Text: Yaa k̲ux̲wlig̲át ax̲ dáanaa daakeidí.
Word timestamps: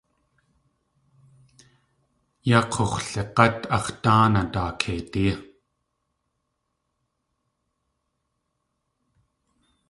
Yaa 2.49 2.63
k̲ux̲wlig̲át 2.71 3.59
ax̲ 3.75 3.89
dáanaa 4.03 4.47
daakeidí. 4.53 5.25